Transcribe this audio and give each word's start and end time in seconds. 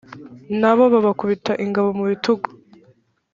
nabo 0.61 0.83
babakubita 0.93 1.51
ingabo 1.65 1.89
mu 1.97 2.03
bitugu 2.11 2.47